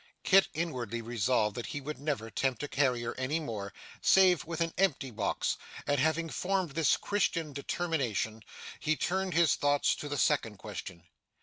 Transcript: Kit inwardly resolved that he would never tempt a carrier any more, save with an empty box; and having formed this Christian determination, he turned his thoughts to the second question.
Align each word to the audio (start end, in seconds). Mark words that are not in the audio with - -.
Kit 0.23 0.47
inwardly 0.55 0.99
resolved 0.99 1.55
that 1.55 1.67
he 1.67 1.79
would 1.79 1.99
never 1.99 2.31
tempt 2.31 2.63
a 2.63 2.67
carrier 2.67 3.13
any 3.19 3.39
more, 3.39 3.71
save 4.01 4.43
with 4.45 4.59
an 4.59 4.73
empty 4.75 5.11
box; 5.11 5.57
and 5.85 5.99
having 5.99 6.27
formed 6.27 6.71
this 6.71 6.97
Christian 6.97 7.53
determination, 7.53 8.41
he 8.79 8.95
turned 8.95 9.35
his 9.35 9.53
thoughts 9.53 9.93
to 9.93 10.09
the 10.09 10.17
second 10.17 10.57
question. 10.57 11.03